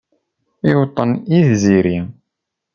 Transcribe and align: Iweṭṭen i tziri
Iweṭṭen 0.71 1.11
i 1.37 1.37
tziri 1.49 1.97